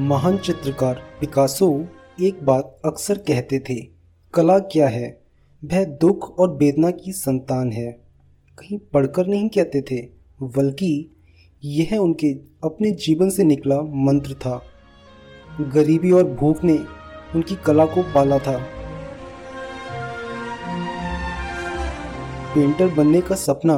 [0.00, 1.86] महान चित्रकार पिकासो
[2.22, 3.74] एक बात अक्सर कहते थे,
[4.34, 5.22] कला क्या है?
[5.64, 7.92] वह दुख और वेदना की संतान है।
[8.58, 10.08] कहीं पढ़कर नहीं कहते थे,
[10.42, 11.16] बल्कि
[11.64, 12.32] यह उनके
[12.64, 14.62] अपने जीवन से निकला मंत्र था।
[15.60, 16.78] गरीबी और भूख ने
[17.34, 18.58] उनकी कला को पाला था।
[22.54, 23.76] पेंटर बनने का सपना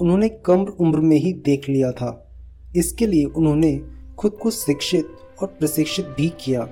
[0.00, 2.32] उन्होंने कम उम्र में ही देख लिया था।
[2.76, 3.80] इसके लिए उन्होंने
[4.18, 6.68] खुद को शिक्षित और प्रशिक्षित भी किया।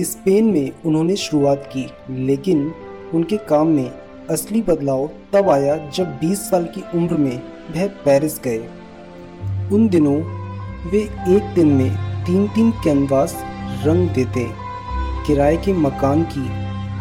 [0.00, 1.86] स्पेन में उन्होंने शुरुआत की,
[2.26, 2.74] लेकिन
[3.14, 3.90] उनके काम में
[4.30, 8.58] असली बदलाव तब आया जब 20 साल की उम्र में वह पेरिस गए।
[9.72, 10.16] उन दिनों
[10.90, 11.00] वे
[11.36, 11.90] एक दिन में
[12.24, 13.34] तीन तीन कैनवास
[13.84, 14.46] रंग देते,
[15.26, 16.46] किराए के मकान की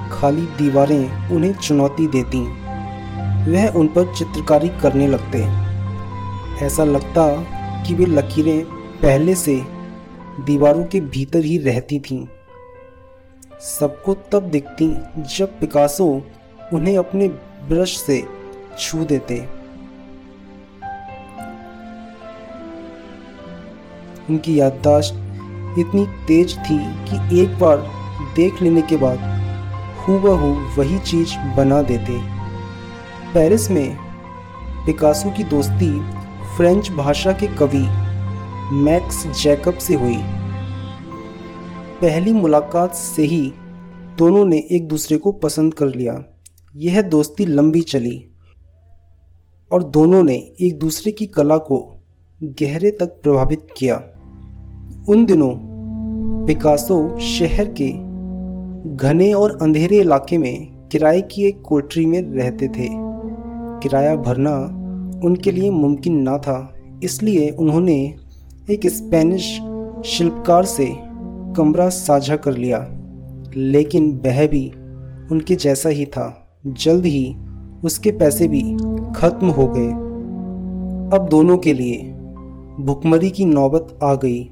[0.09, 2.41] खाली दीवारें उन्हें चुनौती देती।
[3.51, 5.39] वह उन पर चित्रकारी करने लगते।
[6.65, 7.27] ऐसा लगता
[7.83, 8.61] कि वे लकीरें
[9.01, 9.55] पहले से
[10.39, 12.27] दीवारों के भीतर ही रहती थीं।
[13.59, 14.87] सबको तब दिखती
[15.37, 16.05] जब पिकासो
[16.73, 17.27] उन्हें अपने
[17.67, 18.23] ब्रश से
[18.79, 19.47] छू देते।
[24.29, 25.13] उनकी याददाश्त
[25.79, 27.77] इतनी तेज थी कि एक बार
[28.35, 29.19] देख लेने के बाद
[29.97, 32.21] हूबहू वही चीज़ बना देते।
[33.33, 33.97] पेरिस में
[34.85, 35.99] पिकासो की दोस्ती
[36.57, 38.00] फ्रेंच भाषा के कवि
[38.73, 40.17] मैक्स जैकब से हुई।
[42.01, 43.51] पहली मुलाकात से ही
[44.17, 46.23] दोनों ने एक दूसरे को पसंद कर लिया।
[46.75, 48.29] यह दोस्ती लंबी चली
[49.71, 51.79] और दोनों ने एक दूसरे की कला को
[52.41, 53.95] गहरे तक प्रभावित किया।
[55.09, 55.51] उन दिनों
[56.47, 57.91] पिकासो शहर के
[58.95, 62.87] घने और अंधेरे इलाके में किराए की एक कोठरी में रहते थे।
[63.79, 64.55] किराया भरना
[65.25, 66.73] उनके लिए मुमकिन ना था,
[67.03, 68.15] इसलिए उन्होंने
[68.71, 69.61] एक स्पेनिश
[70.05, 70.87] शिल्पकार से
[71.55, 72.87] कमरा साझा कर लिया,
[73.55, 74.69] लेकिन वह भी
[75.31, 77.35] उनके जैसा ही था। जल्द ही
[77.83, 78.61] उसके पैसे भी
[79.15, 79.91] खत्म हो गए।
[81.17, 81.97] अब दोनों के लिए
[82.79, 84.43] भुखमरी की नौबत आ गई।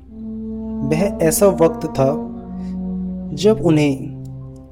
[0.90, 2.14] वह ऐसा वक्त था
[3.34, 3.98] जब उन्हें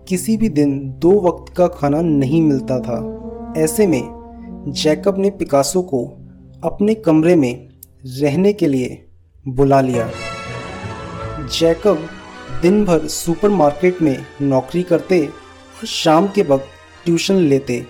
[0.07, 3.13] किसी भी दिन दो वक्त का खाना नहीं मिलता था।
[3.57, 4.03] ऐसे में
[4.67, 6.05] जैकब ने पिकासो को
[6.63, 7.69] अपने कमरे में
[8.05, 9.06] रहने के लिए
[9.47, 10.11] बुला लिया।
[11.59, 12.09] जैकब
[12.61, 16.65] दिन भर सुपरमार्केट में नौकरी करते और शाम के वक्त
[17.05, 17.85] ट्यूशन लेते।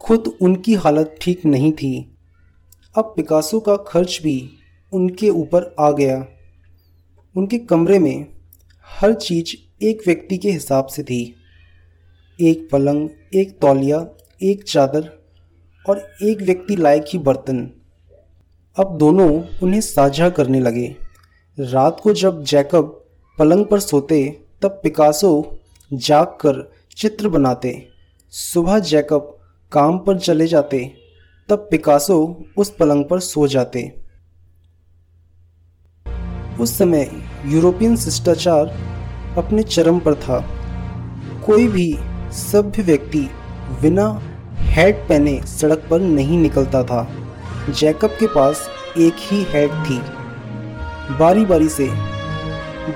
[0.00, 2.16] खुद उनकी हालत ठीक नहीं थी।
[2.98, 4.50] अब पिकासो का खर्च भी
[4.92, 6.26] उनके ऊपर आ गया।
[7.36, 8.26] उनके कमरे में
[9.00, 11.34] हर चीज़ एक व्यक्ति के हिसाब से थी।
[12.40, 14.08] एक पलंग, एक तौलिया,
[14.42, 15.26] एक चादर
[15.88, 17.77] और एक व्यक्ति लायक ही बर्तन।
[18.78, 20.96] अब दोनों उन्हें साझा करने लगे।
[21.60, 23.04] रात को जब जैकब
[23.38, 25.58] पलंग पर सोते, तब पिकासो
[25.92, 27.88] जाग कर चित्र बनाते।
[28.30, 29.38] सुबह जैकब
[29.72, 30.92] काम पर चले जाते,
[31.48, 33.92] तब पिकासो उस पलंग पर सो जाते।
[36.60, 37.10] उस समय
[37.46, 38.66] यूरोपियन शिष्टाचार
[39.38, 40.40] अपने चरम पर था।
[41.46, 41.98] कोई भी
[42.32, 43.28] सभ्य व्यक्ति
[43.82, 44.20] बिना
[44.56, 47.27] हैट पहने सड़क पर नहीं निकलता था।
[47.70, 48.68] जैकब के पास
[48.98, 49.98] एक ही हैट थी।
[51.18, 51.88] बारी बारी से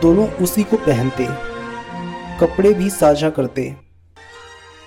[0.03, 1.27] दोनों उसी को पहनते,
[2.41, 3.65] कपड़े भी साझा करते।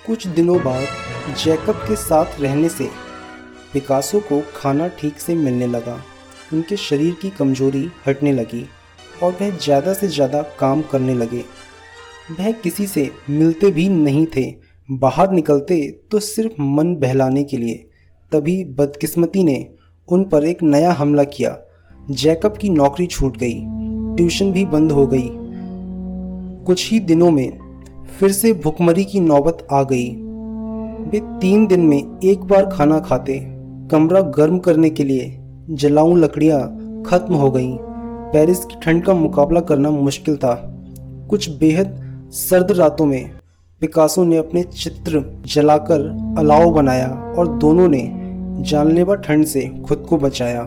[0.06, 2.88] कुछ दिनों बाद जैकब के साथ रहने से
[3.72, 6.00] पिकासो को खाना ठीक से मिलने लगा।
[6.52, 8.66] उनके शरीर की कमज़ोरी हटने लगी
[9.22, 11.44] और वह ज़्यादा से ज़्यादा काम करने लगे।
[12.30, 14.50] वह किसी से मिलते भी नहीं थे।
[14.88, 15.80] बाहर निकलते
[16.10, 17.85] तो सिर्फ़ मन बहलाने के लिए
[18.32, 19.66] तभी बदकिस्मती ने
[20.08, 21.58] उन पर एक नया हमला किया।
[22.10, 23.64] जैकब की नौकरी छूट गई।
[24.16, 25.30] ट्यूशन भी बंद हो गई।
[26.64, 27.58] कुछ ही दिनों में
[28.20, 30.10] फिर से भुखमरी की नौबत आ गई।
[31.10, 33.38] वे तीन दिन में एक बार खाना खाते,
[33.90, 35.38] कमरा गर्म करने के लिए
[35.70, 36.62] जलाऊ लकड़ियाँ
[37.06, 37.76] खत्म हो गईं।
[38.32, 40.54] पेरिस की ठंड का मुकाबला करना मुश्किल था।
[41.30, 42.02] कुछ बेहद
[42.32, 43.30] सर्द रातों में
[43.80, 46.00] पिकासो ने अपने चित्र जलाकर
[46.38, 47.08] अलाव बनाया
[47.38, 48.00] और दोनों ने
[48.62, 50.62] जानलेवा ठंड से खुद को बचाया।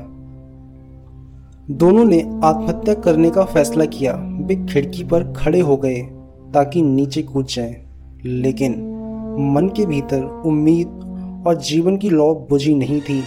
[1.71, 5.95] दोनों ने आत्महत्या करने का फैसला किया। वे खिड़की पर खड़े हो गए
[6.53, 7.75] ताकि नीचे कूद जाएँ,
[8.25, 8.73] लेकिन
[9.55, 13.23] मन के भीतर उम्मीद और जीवन की लौ बुझी नहीं थी।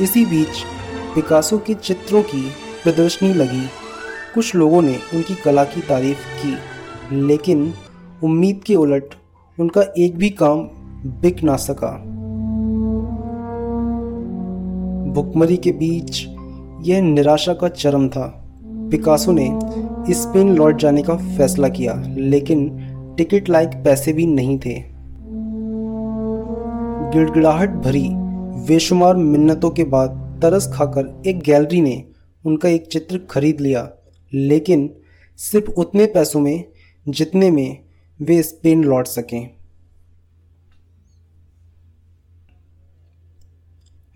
[0.00, 0.62] इसी बीच
[1.14, 2.42] पिकासो के चित्रों की
[2.84, 3.66] प्रदर्शनी लगी।
[4.34, 6.56] कुछ लोगों ने उनकी कला की तारीफ़ की।
[7.12, 7.72] लेकिन
[8.24, 9.14] उम्मीद के उलट
[9.58, 10.60] उनका एक भी काम
[11.22, 11.90] बिक ना सका।
[15.12, 16.26] भुखमरी के बीच
[16.82, 18.26] यह निराशा का चरम था।
[18.90, 19.48] पिकासो ने
[20.14, 22.68] स्पेन लौट जाने का फैसला किया, लेकिन
[23.16, 24.74] टिकट लायक पैसे भी नहीं थे।
[27.12, 28.08] गिड़गिड़ाहट भरी,
[28.68, 32.04] बेशुमार मिन्नतों के बाद तरस खाकर एक गैलरी ने
[32.44, 33.90] उनका एक चित्र खरीद लिया,
[34.34, 34.90] लेकिन
[35.38, 36.64] सिर्फ़ उतने पैसों में
[37.08, 37.78] जितने में
[38.22, 39.50] वे स्पेन लौट सकें।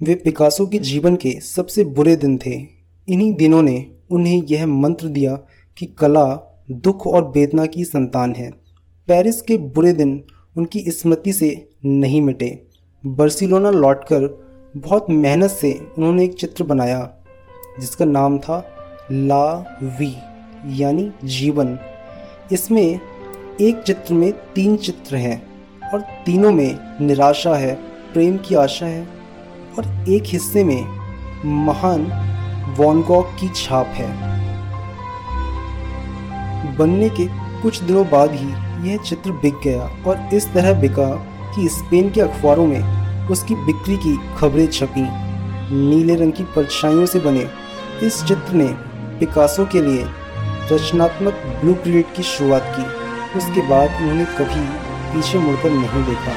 [0.03, 2.67] वे पिकासो के जीवन के सबसे बुरे दिन थे।
[3.09, 5.37] इन्हीं दिनों ने उन्हें यह मंत्र दिया
[5.79, 8.51] कि कला, दुख और वेदना की संतान है।
[9.09, 10.25] पेरिस के बुरे दिन
[10.57, 12.67] उनकी स्मृति से नहीं मिटे।
[13.07, 17.15] बर्सिलोना लौटकर बहुत मेहनत से उन्होंने एक चित्र बनाया,
[17.81, 18.77] जिसका नाम था
[19.13, 20.15] ला वी,
[20.83, 21.79] यानी जीवन।
[22.53, 23.01] इसमें
[23.61, 27.75] एक चित्र में तीन चित्र हैं और तीनों में निराशा है,
[28.13, 29.03] प्रेम की आशा है
[29.79, 30.85] और एक हिस्से में
[31.65, 32.05] महान
[32.79, 34.09] वॉनगॉक की छाप है।
[36.77, 37.27] बनने के
[37.63, 38.49] कुछ दिनों बाद ही
[38.89, 41.09] यह चित्र बिक गया और इस तरह बिका
[41.55, 45.07] कि स्पेन के अखबारों में उसकी बिक्री की खबरें छपी।
[45.75, 47.47] नीले रंग की परछाइयों से बने
[48.03, 48.69] इस चित्र ने
[49.19, 50.05] पिकासो के लिए
[50.73, 52.83] रचनात्मक ब्लू प्रिंट की शुरुआत की।
[53.39, 54.67] उसके बाद उन्होंने कभी
[55.13, 56.37] पीछे मुड़कर नहीं देखा।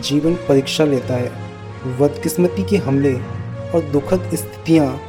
[0.00, 1.51] जीवन परीक्षा लेता है।
[1.86, 3.14] बदकिस्मती के हमले
[3.74, 5.00] और दुखद स्थितियाँ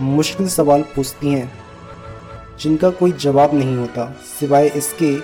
[0.00, 1.52] मुश्किल सवाल पूछती हैं,
[2.60, 5.16] जिनका कोई जवाब नहीं होता, सिवाय इसके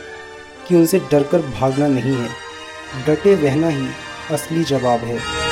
[0.66, 2.28] कि उनसे डरकर भागना नहीं है।
[3.06, 3.86] डटे रहना ही
[4.30, 5.45] असली जवाब है।